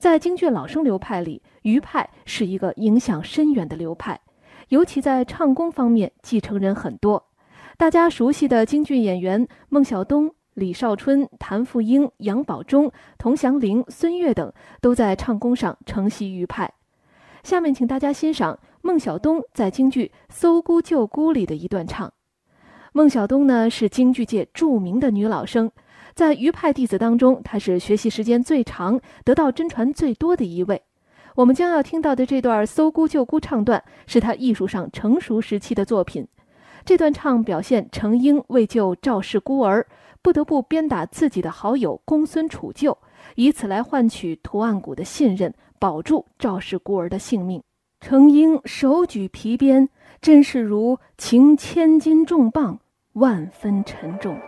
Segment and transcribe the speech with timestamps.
[0.00, 4.18] 在京剧老生流派里，余派是一个影响深远的流派，
[4.70, 7.22] 尤其在唱功方面继承人很多。
[7.76, 14.50] 大家熟悉的京剧演员孟小冬、李少春、谭富英、杨宝忠、佟祥林、孙越等，
[14.80, 16.72] 都在唱功上承袭余派。
[17.42, 22.10] 下面请大家欣赏孟小冬在京剧《搜孤救孤》里的一段唱。
[22.94, 25.70] 孟小冬呢是京剧界著名的女老生。
[26.20, 30.82] 在余派弟子当中，他是学习时间最长、得到真传最多的一位。
[31.34, 36.28] 我们将要听到的这段《搜孤救孤》唱段，是他艺术上成熟时期的作品。
[36.84, 39.86] 这段唱表现程婴为救赵氏孤儿，
[40.20, 42.94] 不得不鞭打自己的好友公孙杵臼，
[43.36, 47.62] 以此来换取图案谷的信任，保住赵氏孤儿的性命。
[47.98, 49.88] 程婴手举皮鞭，
[50.20, 52.78] 真是如擎千斤重棒，
[53.14, 54.38] 万分沉重。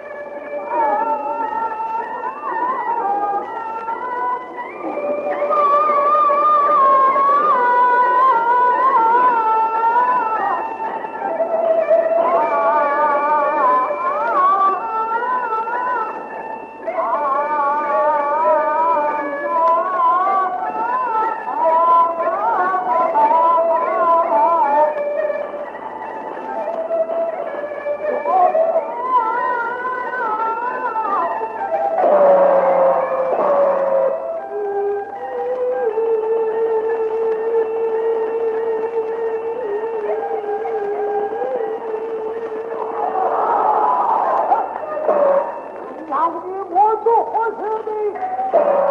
[47.02, 48.81] do Rogério.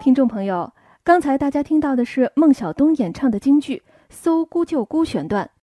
[0.00, 0.72] 听众朋友，
[1.02, 5.50] 刚才大家听到的是孟小冬演唱的京剧《搜孤救孤》选段。